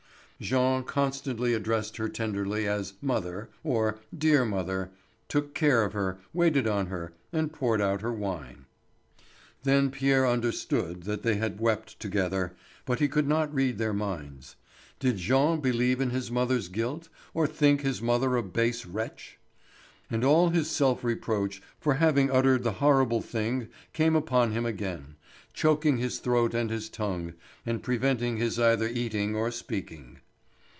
[0.41, 4.89] Jean constantly addressed her tenderly as "mother," or "dear mother,"
[5.27, 8.65] took care of her, waited on her, and poured out her wine.
[9.61, 12.55] Then Pierre understood that they had wept together,
[12.87, 14.55] but he could not read their minds.
[14.99, 19.37] Did Jean believe in his mother's guilt, or think his brother a base wretch?
[20.09, 25.17] And all his self reproach for having uttered the horrible thing came upon him again,
[25.53, 30.17] choking his throat and his tongue, and preventing his either eating or speaking.